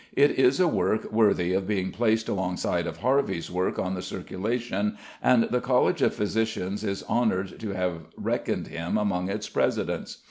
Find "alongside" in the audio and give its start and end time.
2.27-2.87